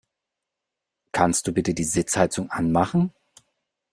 [1.11, 3.13] Kannst du bitte die Sitzheizung anmachen?